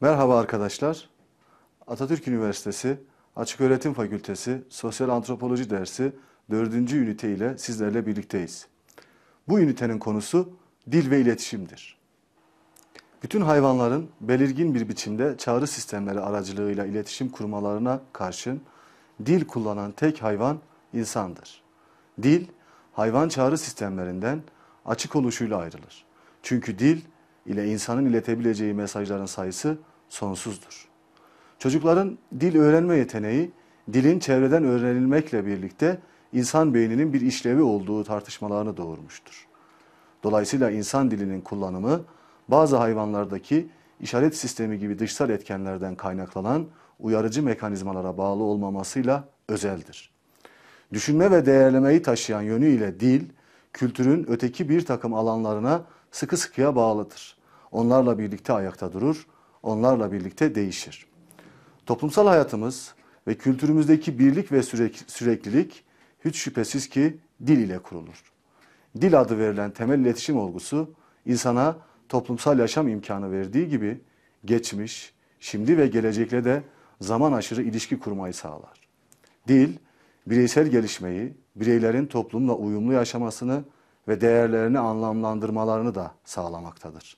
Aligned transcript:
Merhaba 0.00 0.38
arkadaşlar. 0.38 1.08
Atatürk 1.86 2.28
Üniversitesi 2.28 3.00
Açıköğretim 3.36 3.94
Fakültesi 3.94 4.62
Sosyal 4.68 5.08
Antropoloji 5.08 5.70
dersi 5.70 6.12
4. 6.50 6.92
ünite 6.92 7.32
ile 7.32 7.58
sizlerle 7.58 8.06
birlikteyiz. 8.06 8.66
Bu 9.48 9.60
ünitenin 9.60 9.98
konusu 9.98 10.52
dil 10.90 11.10
ve 11.10 11.20
iletişimdir. 11.20 11.98
Bütün 13.22 13.40
hayvanların 13.40 14.10
belirgin 14.20 14.74
bir 14.74 14.88
biçimde 14.88 15.36
çağrı 15.38 15.66
sistemleri 15.66 16.20
aracılığıyla 16.20 16.86
iletişim 16.86 17.28
kurmalarına 17.28 18.00
karşın 18.12 18.60
dil 19.26 19.46
kullanan 19.46 19.92
tek 19.92 20.22
hayvan 20.22 20.58
insandır. 20.92 21.62
Dil, 22.22 22.46
hayvan 22.92 23.28
çağrı 23.28 23.58
sistemlerinden 23.58 24.42
açık 24.84 25.16
oluşuyla 25.16 25.58
ayrılır. 25.58 26.04
Çünkü 26.42 26.78
dil 26.78 27.00
ile 27.48 27.66
insanın 27.66 28.06
iletebileceği 28.06 28.74
mesajların 28.74 29.26
sayısı 29.26 29.78
sonsuzdur. 30.08 30.88
Çocukların 31.58 32.18
dil 32.40 32.56
öğrenme 32.56 32.96
yeteneği, 32.96 33.50
dilin 33.92 34.18
çevreden 34.18 34.64
öğrenilmekle 34.64 35.46
birlikte 35.46 35.98
insan 36.32 36.74
beyninin 36.74 37.12
bir 37.12 37.20
işlevi 37.20 37.62
olduğu 37.62 38.04
tartışmalarını 38.04 38.76
doğurmuştur. 38.76 39.46
Dolayısıyla 40.22 40.70
insan 40.70 41.10
dilinin 41.10 41.40
kullanımı 41.40 42.00
bazı 42.48 42.76
hayvanlardaki 42.76 43.68
işaret 44.00 44.36
sistemi 44.36 44.78
gibi 44.78 44.98
dışsal 44.98 45.30
etkenlerden 45.30 45.94
kaynaklanan 45.94 46.66
uyarıcı 47.00 47.42
mekanizmalara 47.42 48.18
bağlı 48.18 48.42
olmamasıyla 48.42 49.24
özeldir. 49.48 50.10
Düşünme 50.92 51.30
ve 51.30 51.46
değerlemeyi 51.46 52.02
taşıyan 52.02 52.42
yönüyle 52.42 53.00
dil, 53.00 53.22
kültürün 53.72 54.26
öteki 54.28 54.68
bir 54.68 54.86
takım 54.86 55.14
alanlarına 55.14 55.84
sıkı 56.10 56.36
sıkıya 56.36 56.76
bağlıdır. 56.76 57.37
Onlarla 57.72 58.18
birlikte 58.18 58.52
ayakta 58.52 58.92
durur, 58.92 59.26
onlarla 59.62 60.12
birlikte 60.12 60.54
değişir. 60.54 61.06
Toplumsal 61.86 62.26
hayatımız 62.26 62.94
ve 63.26 63.34
kültürümüzdeki 63.34 64.18
birlik 64.18 64.52
ve 64.52 64.62
süreklilik 65.06 65.84
hiç 66.24 66.36
şüphesiz 66.36 66.88
ki 66.88 67.18
dil 67.46 67.58
ile 67.58 67.78
kurulur. 67.78 68.22
Dil 69.00 69.20
adı 69.20 69.38
verilen 69.38 69.70
temel 69.70 69.98
iletişim 69.98 70.38
olgusu 70.38 70.90
insana 71.26 71.76
toplumsal 72.08 72.58
yaşam 72.58 72.88
imkanı 72.88 73.32
verdiği 73.32 73.68
gibi 73.68 74.00
geçmiş, 74.44 75.12
şimdi 75.40 75.78
ve 75.78 75.86
gelecekle 75.86 76.44
de 76.44 76.62
zaman 77.00 77.32
aşırı 77.32 77.62
ilişki 77.62 77.98
kurmayı 77.98 78.34
sağlar. 78.34 78.88
Dil, 79.48 79.76
bireysel 80.26 80.66
gelişmeyi, 80.66 81.34
bireylerin 81.56 82.06
toplumla 82.06 82.54
uyumlu 82.54 82.92
yaşamasını 82.92 83.64
ve 84.08 84.20
değerlerini 84.20 84.78
anlamlandırmalarını 84.78 85.94
da 85.94 86.14
sağlamaktadır. 86.24 87.16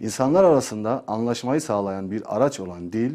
İnsanlar 0.00 0.44
arasında 0.44 1.04
anlaşmayı 1.06 1.60
sağlayan 1.60 2.10
bir 2.10 2.36
araç 2.36 2.60
olan 2.60 2.92
dil, 2.92 3.12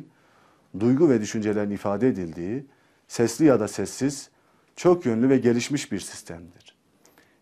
duygu 0.79 1.09
ve 1.09 1.21
düşüncelerin 1.21 1.71
ifade 1.71 2.07
edildiği, 2.07 2.65
sesli 3.07 3.45
ya 3.45 3.59
da 3.59 3.67
sessiz, 3.67 4.29
çok 4.75 5.05
yönlü 5.05 5.29
ve 5.29 5.37
gelişmiş 5.37 5.91
bir 5.91 5.99
sistemdir. 5.99 6.75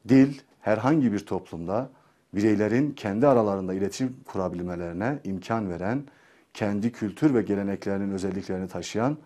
Dil, 0.10 0.40
herhangi 0.60 1.14
bir 1.14 1.20
toplumda 1.20 1.90
bireylerin 2.34 2.92
kendi 2.92 3.28
aralarında 3.28 3.74
iletişim 3.74 4.18
kurabilmelerine 4.26 5.20
imkan 5.24 5.70
veren, 5.70 6.04
kendi 6.54 6.92
kültür 6.92 7.34
ve 7.34 7.42
geleneklerinin 7.42 8.12
özelliklerini 8.12 8.68
taşıyan, 8.68 9.18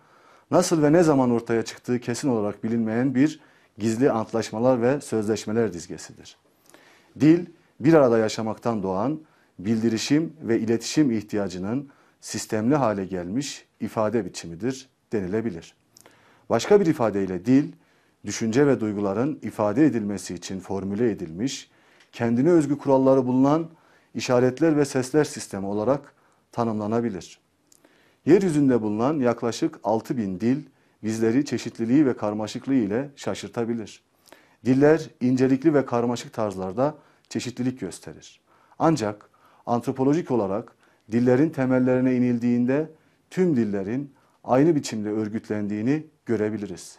nasıl 0.50 0.82
ve 0.82 0.92
ne 0.92 1.02
zaman 1.02 1.30
ortaya 1.30 1.64
çıktığı 1.64 2.00
kesin 2.00 2.28
olarak 2.28 2.64
bilinmeyen 2.64 3.14
bir 3.14 3.40
gizli 3.78 4.10
antlaşmalar 4.10 4.82
ve 4.82 5.00
sözleşmeler 5.00 5.72
dizgesidir. 5.72 6.36
Dil, 7.20 7.46
bir 7.80 7.94
arada 7.94 8.18
yaşamaktan 8.18 8.82
doğan, 8.82 9.20
bildirişim 9.58 10.32
ve 10.40 10.60
iletişim 10.60 11.10
ihtiyacının 11.10 11.90
sistemli 12.20 12.74
hale 12.74 13.04
gelmiş 13.04 13.66
ifade 13.80 14.24
biçimidir 14.24 14.88
denilebilir. 15.12 15.74
Başka 16.50 16.80
bir 16.80 16.86
ifadeyle 16.86 17.44
dil, 17.44 17.72
düşünce 18.24 18.66
ve 18.66 18.80
duyguların 18.80 19.38
ifade 19.42 19.86
edilmesi 19.86 20.34
için 20.34 20.60
formüle 20.60 21.10
edilmiş, 21.10 21.70
kendine 22.12 22.50
özgü 22.50 22.78
kuralları 22.78 23.26
bulunan 23.26 23.70
işaretler 24.14 24.76
ve 24.76 24.84
sesler 24.84 25.24
sistemi 25.24 25.66
olarak 25.66 26.14
tanımlanabilir. 26.52 27.40
Yeryüzünde 28.26 28.82
bulunan 28.82 29.18
yaklaşık 29.18 29.78
6000 29.84 30.40
dil 30.40 30.62
bizleri 31.02 31.44
çeşitliliği 31.44 32.06
ve 32.06 32.16
karmaşıklığı 32.16 32.74
ile 32.74 33.10
şaşırtabilir. 33.16 34.02
Diller 34.64 35.10
incelikli 35.20 35.74
ve 35.74 35.86
karmaşık 35.86 36.32
tarzlarda 36.32 36.94
çeşitlilik 37.28 37.80
gösterir. 37.80 38.40
Ancak 38.78 39.30
antropolojik 39.66 40.30
olarak 40.30 40.72
dillerin 41.12 41.50
temellerine 41.50 42.14
inildiğinde 42.14 42.90
tüm 43.30 43.56
dillerin 43.56 44.14
aynı 44.44 44.74
biçimde 44.74 45.10
örgütlendiğini 45.10 46.06
görebiliriz. 46.26 46.98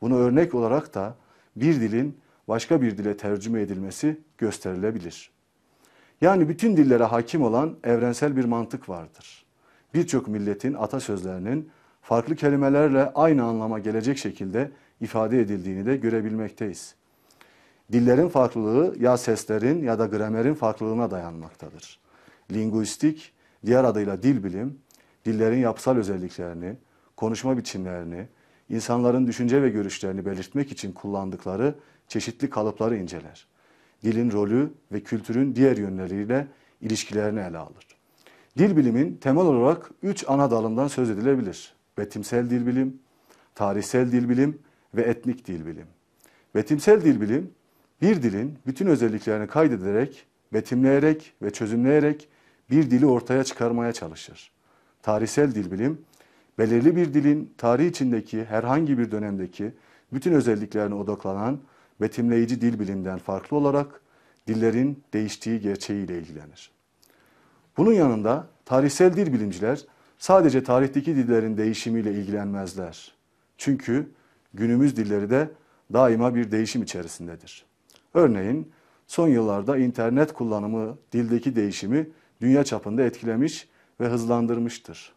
Bunu 0.00 0.16
örnek 0.16 0.54
olarak 0.54 0.94
da 0.94 1.14
bir 1.56 1.80
dilin 1.80 2.18
başka 2.48 2.82
bir 2.82 2.98
dile 2.98 3.16
tercüme 3.16 3.60
edilmesi 3.60 4.20
gösterilebilir. 4.38 5.30
Yani 6.20 6.48
bütün 6.48 6.76
dillere 6.76 7.04
hakim 7.04 7.42
olan 7.42 7.76
evrensel 7.84 8.36
bir 8.36 8.44
mantık 8.44 8.88
vardır. 8.88 9.46
Birçok 9.94 10.28
milletin 10.28 10.74
atasözlerinin 10.74 11.70
farklı 12.02 12.36
kelimelerle 12.36 13.12
aynı 13.14 13.44
anlama 13.44 13.78
gelecek 13.78 14.18
şekilde 14.18 14.70
ifade 15.00 15.40
edildiğini 15.40 15.86
de 15.86 15.96
görebilmekteyiz. 15.96 16.94
Dillerin 17.92 18.28
farklılığı 18.28 18.96
ya 19.00 19.16
seslerin 19.16 19.82
ya 19.82 19.98
da 19.98 20.06
gramerin 20.06 20.54
farklılığına 20.54 21.10
dayanmaktadır. 21.10 21.98
Linguistik, 22.52 23.32
diğer 23.66 23.84
adıyla 23.84 24.22
dil 24.22 24.44
bilim, 24.44 24.78
dillerin 25.24 25.58
yapısal 25.58 25.96
özelliklerini, 25.96 26.76
konuşma 27.16 27.56
biçimlerini, 27.56 28.28
insanların 28.68 29.26
düşünce 29.26 29.62
ve 29.62 29.68
görüşlerini 29.68 30.26
belirtmek 30.26 30.72
için 30.72 30.92
kullandıkları 30.92 31.74
çeşitli 32.08 32.50
kalıpları 32.50 32.96
inceler. 32.96 33.46
Dilin 34.02 34.32
rolü 34.32 34.72
ve 34.92 35.00
kültürün 35.00 35.54
diğer 35.54 35.76
yönleriyle 35.76 36.46
ilişkilerini 36.80 37.40
ele 37.40 37.58
alır. 37.58 37.86
Dil 38.58 38.76
bilimin 38.76 39.16
temel 39.16 39.46
olarak 39.46 39.90
üç 40.02 40.24
ana 40.28 40.50
dalından 40.50 40.88
söz 40.88 41.10
edilebilir. 41.10 41.74
Betimsel 41.98 42.50
dil 42.50 42.66
bilim, 42.66 42.98
tarihsel 43.54 44.12
dil 44.12 44.28
bilim 44.28 44.58
ve 44.94 45.02
etnik 45.02 45.46
dil 45.46 45.66
bilim. 45.66 45.86
Betimsel 46.54 47.04
dil 47.04 47.20
bilim, 47.20 47.50
bir 48.02 48.22
dilin 48.22 48.58
bütün 48.66 48.86
özelliklerini 48.86 49.46
kaydederek, 49.46 50.26
betimleyerek 50.52 51.32
ve 51.42 51.50
çözümleyerek 51.50 52.28
bir 52.70 52.90
dili 52.90 53.06
ortaya 53.06 53.44
çıkarmaya 53.44 53.92
çalışır. 53.92 54.50
Tarihsel 55.02 55.54
dil 55.54 55.70
bilim, 55.72 56.00
belirli 56.58 56.96
bir 56.96 57.14
dilin 57.14 57.54
tarih 57.58 57.86
içindeki 57.88 58.44
herhangi 58.44 58.98
bir 58.98 59.10
dönemdeki 59.10 59.72
bütün 60.12 60.32
özelliklerine 60.32 60.94
odaklanan 60.94 61.58
betimleyici 62.00 62.60
dil 62.60 62.80
bilimden 62.80 63.18
farklı 63.18 63.56
olarak 63.56 64.00
dillerin 64.46 65.02
değiştiği 65.12 65.60
gerçeğiyle 65.60 66.18
ilgilenir. 66.18 66.70
Bunun 67.76 67.92
yanında 67.92 68.46
tarihsel 68.64 69.16
dil 69.16 69.32
bilimciler 69.32 69.86
sadece 70.18 70.64
tarihteki 70.64 71.16
dillerin 71.16 71.56
değişimiyle 71.56 72.12
ilgilenmezler. 72.12 73.14
Çünkü 73.58 74.08
günümüz 74.54 74.96
dilleri 74.96 75.30
de 75.30 75.50
daima 75.92 76.34
bir 76.34 76.50
değişim 76.50 76.82
içerisindedir. 76.82 77.67
Örneğin 78.14 78.72
son 79.06 79.28
yıllarda 79.28 79.78
internet 79.78 80.32
kullanımı 80.32 80.98
dildeki 81.12 81.56
değişimi 81.56 82.08
dünya 82.40 82.64
çapında 82.64 83.02
etkilemiş 83.02 83.68
ve 84.00 84.08
hızlandırmıştır. 84.08 85.12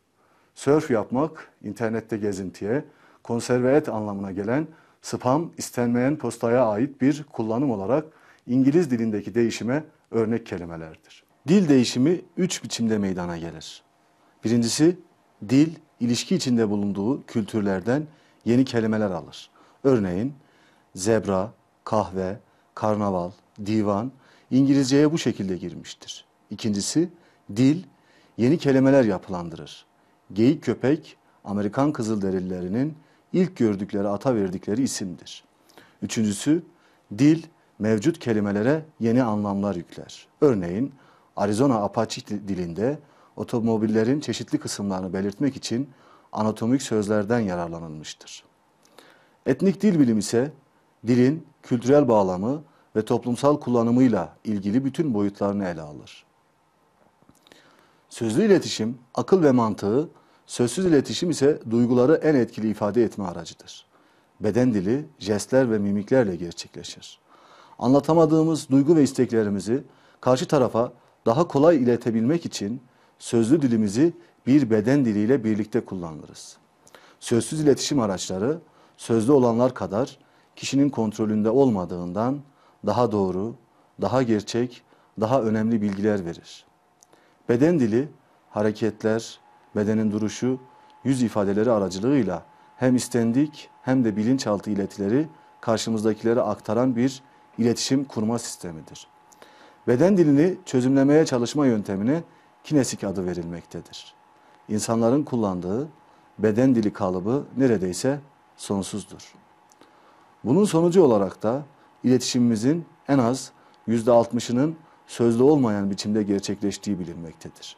Surf 0.56 0.92
yapmak, 0.92 1.52
internette 1.64 2.18
gezintiye, 2.18 2.86
konserve 3.24 3.76
et 3.76 3.90
anlamına 3.90 4.32
gelen 4.32 4.68
spam 5.02 5.52
istenmeyen 5.58 6.16
postaya 6.16 6.66
ait 6.66 7.02
bir 7.02 7.24
kullanım 7.24 7.72
olarak 7.72 8.06
İngiliz 8.48 8.92
dilindeki 8.92 9.36
değişime 9.36 9.84
örnek 10.12 10.46
kelimelerdir. 10.46 11.24
Dil 11.48 11.70
değişimi 11.70 12.22
üç 12.38 12.64
biçimde 12.64 12.98
meydana 12.98 13.38
gelir. 13.38 13.84
Birincisi 14.44 14.98
dil 15.50 15.76
ilişki 16.00 16.36
içinde 16.36 16.70
bulunduğu 16.70 17.26
kültürlerden 17.26 18.04
yeni 18.46 18.66
kelimeler 18.66 19.12
alır. 19.12 19.50
Örneğin 19.84 20.34
zebra, 20.96 21.52
kahve, 21.84 22.40
karnaval, 22.82 23.32
divan 23.66 24.12
İngilizceye 24.52 25.12
bu 25.12 25.18
şekilde 25.18 25.58
girmiştir. 25.58 26.26
İkincisi 26.50 27.10
dil 27.56 27.84
yeni 28.38 28.58
kelimeler 28.58 29.04
yapılandırır. 29.04 29.86
Geyik 30.34 30.64
köpek 30.64 31.18
Amerikan 31.44 31.92
Kızılderililerinin 31.92 32.98
ilk 33.34 33.58
gördükleri 33.58 34.08
ata 34.08 34.36
verdikleri 34.36 34.84
isimdir. 34.84 35.44
Üçüncüsü 36.02 36.64
dil 37.18 37.44
mevcut 37.80 38.20
kelimelere 38.20 38.86
yeni 39.00 39.24
anlamlar 39.24 39.76
yükler. 39.76 40.28
Örneğin 40.42 40.94
Arizona 41.36 41.76
Apache 41.76 42.48
dilinde 42.48 43.00
otomobillerin 43.36 44.20
çeşitli 44.20 44.58
kısımlarını 44.60 45.14
belirtmek 45.14 45.56
için 45.56 45.90
anatomik 46.32 46.82
sözlerden 46.82 47.40
yararlanılmıştır. 47.40 48.44
Etnik 49.46 49.82
dil 49.82 50.00
bilim 50.00 50.18
ise 50.18 50.52
dilin 51.08 51.48
kültürel 51.64 52.08
bağlamı 52.08 52.64
ve 52.96 53.06
toplumsal 53.06 53.60
kullanımıyla 53.60 54.38
ilgili 54.44 54.86
bütün 54.86 55.14
boyutlarını 55.14 55.68
ele 55.68 55.82
alır. 55.82 56.26
Sözlü 58.10 58.46
iletişim, 58.46 58.98
akıl 59.16 59.44
ve 59.44 59.52
mantığı, 59.52 60.10
sözsüz 60.46 60.86
iletişim 60.86 61.30
ise 61.30 61.60
duyguları 61.70 62.16
en 62.16 62.36
etkili 62.36 62.70
ifade 62.70 63.04
etme 63.04 63.26
aracıdır. 63.26 63.86
Beden 64.40 64.74
dili, 64.74 65.06
jestler 65.20 65.72
ve 65.72 65.78
mimiklerle 65.78 66.36
gerçekleşir. 66.36 67.20
Anlatamadığımız 67.80 68.70
duygu 68.70 68.96
ve 68.96 69.04
isteklerimizi 69.04 69.84
karşı 70.22 70.48
tarafa 70.48 70.94
daha 71.26 71.48
kolay 71.48 71.84
iletebilmek 71.84 72.46
için 72.46 72.82
sözlü 73.20 73.62
dilimizi 73.62 74.14
bir 74.48 74.70
beden 74.70 75.06
diliyle 75.06 75.44
birlikte 75.44 75.86
kullanırız. 75.86 76.58
Sözsüz 77.20 77.60
iletişim 77.60 78.00
araçları 78.00 78.60
sözlü 78.98 79.32
olanlar 79.32 79.74
kadar 79.74 80.18
kişinin 80.56 80.90
kontrolünde 80.90 81.50
olmadığından 81.50 82.42
daha 82.86 83.12
doğru, 83.12 83.56
daha 84.02 84.24
gerçek, 84.24 84.84
daha 85.20 85.42
önemli 85.42 85.82
bilgiler 85.82 86.26
verir. 86.26 86.66
Beden 87.50 87.80
dili, 87.80 88.10
hareketler, 88.50 89.40
bedenin 89.76 90.12
duruşu, 90.12 90.60
yüz 91.04 91.24
ifadeleri 91.24 91.72
aracılığıyla 91.72 92.44
hem 92.78 92.96
istendik 92.96 93.70
hem 93.82 94.04
de 94.04 94.18
bilinçaltı 94.18 94.70
iletileri 94.70 95.28
karşımızdakilere 95.62 96.42
aktaran 96.42 96.96
bir 96.96 97.24
iletişim 97.58 98.04
kurma 98.04 98.40
sistemidir. 98.40 99.08
Beden 99.88 100.18
dilini 100.18 100.58
çözümlemeye 100.66 101.26
çalışma 101.26 101.66
yöntemine 101.66 102.24
kinesik 102.64 103.04
adı 103.04 103.26
verilmektedir. 103.26 104.14
İnsanların 104.70 105.24
kullandığı 105.24 105.88
beden 106.40 106.76
dili 106.76 106.94
kalıbı 106.94 107.46
neredeyse 107.58 108.20
sonsuzdur. 108.58 109.34
Bunun 110.44 110.66
sonucu 110.66 111.04
olarak 111.04 111.44
da 111.44 111.64
iletişimimizin 112.04 112.86
en 113.08 113.18
az 113.18 113.52
%60'ının 113.88 114.76
sözlü 115.08 115.44
olmayan 115.44 115.90
biçimde 115.90 116.24
gerçekleştiği 116.24 117.00
bilinmektedir. 117.00 117.78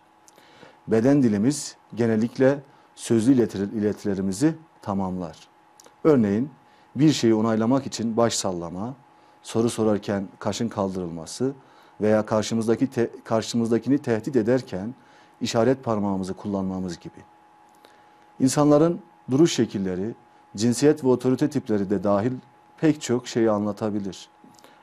Beden 0.88 1.24
dilimiz 1.24 1.76
genellikle 1.96 2.60
sözlü 2.96 3.34
iletilerimizi 3.80 4.56
tamamlar. 4.82 5.48
Örneğin 6.04 6.50
bir 6.96 7.12
şeyi 7.12 7.36
onaylamak 7.36 7.86
için 7.86 8.18
baş 8.18 8.34
sallama, 8.34 8.96
soru 9.44 9.70
sorarken 9.70 10.28
kaşın 10.40 10.70
kaldırılması 10.70 11.54
veya 12.02 12.26
karşımızdaki 12.26 12.88
te, 12.88 13.10
karşımızdakini 13.24 13.98
tehdit 13.98 14.36
ederken 14.36 14.96
işaret 15.42 15.84
parmağımızı 15.84 16.34
kullanmamız 16.34 17.00
gibi. 17.00 17.20
İnsanların 18.40 19.00
duruş 19.32 19.54
şekilleri, 19.54 20.16
cinsiyet 20.56 21.04
ve 21.04 21.08
otorite 21.08 21.50
tipleri 21.50 21.90
de 21.90 22.04
dahil 22.04 22.32
pek 22.78 23.02
çok 23.02 23.28
şeyi 23.28 23.52
anlatabilir. 23.52 24.30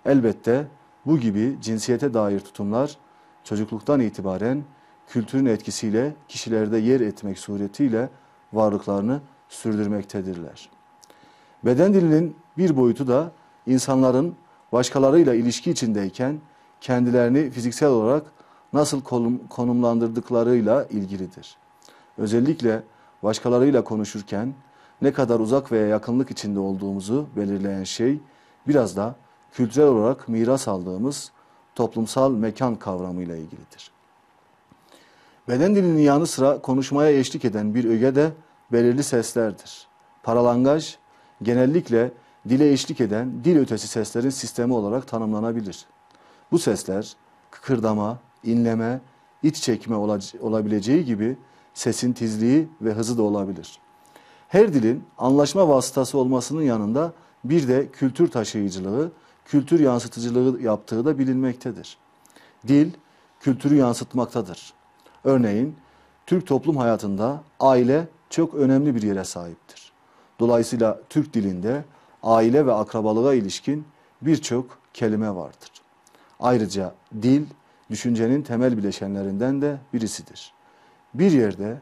Elbette 0.06 0.66
bu 1.06 1.18
gibi 1.18 1.56
cinsiyete 1.60 2.14
dair 2.14 2.40
tutumlar 2.40 2.96
çocukluktan 3.44 4.00
itibaren 4.00 4.64
kültürün 5.08 5.46
etkisiyle 5.46 6.14
kişilerde 6.28 6.78
yer 6.78 7.00
etmek 7.00 7.38
suretiyle 7.38 8.08
varlıklarını 8.52 9.20
sürdürmektedirler. 9.48 10.68
Beden 11.64 11.94
dilinin 11.94 12.36
bir 12.58 12.76
boyutu 12.76 13.08
da 13.08 13.32
insanların 13.66 14.34
başkalarıyla 14.72 15.34
ilişki 15.34 15.70
içindeyken 15.70 16.40
kendilerini 16.80 17.50
fiziksel 17.50 17.88
olarak 17.88 18.26
nasıl 18.72 19.00
konumlandırdıklarıyla 19.50 20.84
ilgilidir. 20.84 21.56
Özellikle 22.18 22.82
başkalarıyla 23.22 23.84
konuşurken 23.84 24.54
ne 25.02 25.12
kadar 25.12 25.40
uzak 25.40 25.72
veya 25.72 25.86
yakınlık 25.86 26.30
içinde 26.30 26.58
olduğumuzu 26.58 27.26
belirleyen 27.36 27.84
şey 27.84 28.18
biraz 28.68 28.96
da 28.96 29.14
kültürel 29.52 29.88
olarak 29.88 30.28
miras 30.28 30.68
aldığımız 30.68 31.32
toplumsal 31.74 32.32
mekan 32.32 32.76
kavramıyla 32.76 33.36
ilgilidir. 33.36 33.90
Beden 35.48 35.74
dilinin 35.74 36.02
yanı 36.02 36.26
sıra 36.26 36.58
konuşmaya 36.58 37.18
eşlik 37.18 37.44
eden 37.44 37.74
bir 37.74 37.84
öge 37.84 38.14
de 38.14 38.30
belirli 38.72 39.02
seslerdir. 39.02 39.86
Paralangaj 40.22 40.96
genellikle 41.42 42.12
dile 42.48 42.72
eşlik 42.72 43.00
eden 43.00 43.44
dil 43.44 43.58
ötesi 43.58 43.88
seslerin 43.88 44.30
sistemi 44.30 44.74
olarak 44.74 45.08
tanımlanabilir. 45.08 45.86
Bu 46.52 46.58
sesler 46.58 47.16
kıkırdama, 47.50 48.18
inleme, 48.44 49.00
iç 49.42 49.56
çekme 49.56 49.96
olabileceği 50.40 51.04
gibi 51.04 51.36
sesin 51.74 52.12
tizliği 52.12 52.68
ve 52.80 52.92
hızı 52.92 53.18
da 53.18 53.22
olabilir. 53.22 53.78
Her 54.50 54.74
dilin 54.74 55.04
anlaşma 55.18 55.68
vasıtası 55.68 56.18
olmasının 56.18 56.62
yanında 56.62 57.12
bir 57.44 57.68
de 57.68 57.88
kültür 57.88 58.30
taşıyıcılığı, 58.30 59.12
kültür 59.44 59.80
yansıtıcılığı 59.80 60.62
yaptığı 60.62 61.04
da 61.04 61.18
bilinmektedir. 61.18 61.98
Dil 62.68 62.90
kültürü 63.40 63.76
yansıtmaktadır. 63.76 64.72
Örneğin 65.24 65.76
Türk 66.26 66.46
toplum 66.46 66.76
hayatında 66.76 67.42
aile 67.60 68.08
çok 68.30 68.54
önemli 68.54 68.94
bir 68.94 69.02
yere 69.02 69.24
sahiptir. 69.24 69.92
Dolayısıyla 70.40 71.00
Türk 71.08 71.34
dilinde 71.34 71.84
aile 72.22 72.66
ve 72.66 72.72
akrabalığa 72.72 73.34
ilişkin 73.34 73.84
birçok 74.22 74.78
kelime 74.94 75.34
vardır. 75.34 75.70
Ayrıca 76.40 76.94
dil 77.22 77.46
düşüncenin 77.90 78.42
temel 78.42 78.76
bileşenlerinden 78.76 79.62
de 79.62 79.78
birisidir. 79.92 80.52
Bir 81.14 81.32
yerde 81.32 81.80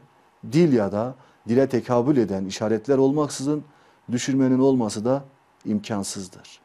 dil 0.51 0.73
ya 0.73 0.91
da 0.91 1.15
dile 1.49 1.69
tekabül 1.69 2.17
eden 2.17 2.45
işaretler 2.45 2.97
olmaksızın 2.97 3.63
düşürmenin 4.11 4.59
olması 4.59 5.05
da 5.05 5.23
imkansızdır. 5.65 6.59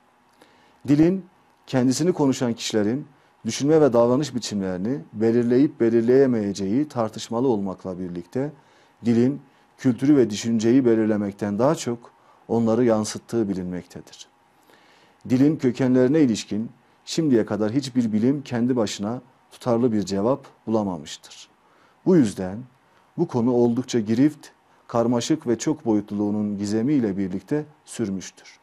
Dilin 0.89 1.25
kendisini 1.67 2.13
konuşan 2.13 2.53
kişilerin 2.53 3.07
düşünme 3.47 3.81
ve 3.81 3.93
davranış 3.93 4.35
biçimlerini 4.35 4.99
belirleyip 5.13 5.81
belirleyemeyeceği 5.81 6.89
tartışmalı 6.89 7.49
olmakla 7.49 7.99
birlikte 7.99 8.53
dilin 9.05 9.41
kültürü 9.79 10.17
ve 10.17 10.31
düşünceyi 10.31 10.85
belirlemekten 10.85 11.59
daha 11.59 11.75
çok 11.75 12.11
onları 12.49 12.85
yansıttığı 12.85 13.49
bilinmektedir. 13.49 14.29
Dilin 15.29 15.57
kökenlerine 15.57 16.21
ilişkin 16.21 16.71
şimdiye 17.05 17.47
kadar 17.47 17.73
hiçbir 17.73 18.12
bilim 18.12 18.43
kendi 18.43 18.76
başına 18.76 19.21
tutarlı 19.50 19.93
bir 19.93 20.03
cevap 20.03 20.47
bulamamıştır. 20.67 21.49
Bu 22.07 22.17
yüzden 22.17 22.59
bu 23.19 23.29
konu 23.29 23.53
oldukça 23.53 24.00
girift, 24.00 24.49
karmaşık 24.88 25.47
ve 25.47 25.59
çok 25.59 25.87
boyutluluğunun 25.87 26.59
gizemiyle 26.59 27.19
birlikte 27.19 27.64
sürmüştür. 27.85 28.59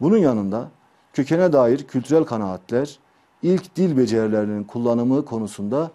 Bunun 0.00 0.18
yanında 0.18 0.70
kökene 1.12 1.52
dair 1.52 1.86
kültürel 1.86 2.24
kanaatler 2.24 2.98
ilk 3.42 3.76
dil 3.76 3.96
becerilerinin 3.96 4.64
kullanımı 4.64 5.24
konusunda 5.24 5.90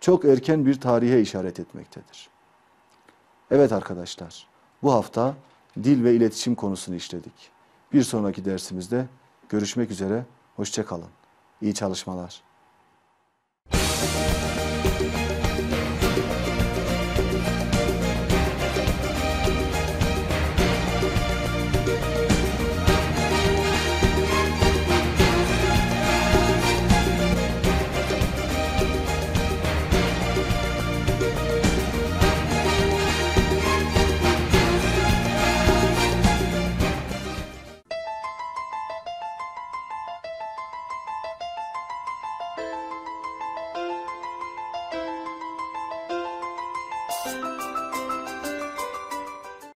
çok 0.00 0.24
erken 0.24 0.66
bir 0.66 0.80
tarihe 0.80 1.20
işaret 1.20 1.60
etmektedir. 1.60 2.28
Evet 3.50 3.72
arkadaşlar, 3.72 4.46
bu 4.82 4.92
hafta 4.92 5.34
dil 5.82 6.04
ve 6.04 6.14
iletişim 6.14 6.54
konusunu 6.54 6.94
işledik. 6.94 7.50
Bir 7.92 8.02
sonraki 8.02 8.44
dersimizde 8.44 9.06
görüşmek 9.48 9.90
üzere, 9.90 10.24
hoşçakalın. 10.56 11.08
İyi 11.62 11.74
çalışmalar. 11.74 12.42